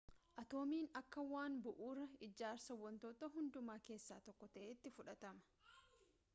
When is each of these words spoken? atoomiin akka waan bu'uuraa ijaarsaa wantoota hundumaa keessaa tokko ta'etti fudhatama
atoomiin 0.43 0.87
akka 0.99 1.25
waan 1.31 1.57
bu'uuraa 1.67 2.07
ijaarsaa 2.29 2.79
wantoota 2.85 3.31
hundumaa 3.37 3.79
keessaa 3.91 4.21
tokko 4.31 4.53
ta'etti 4.59 4.97
fudhatama 4.99 5.99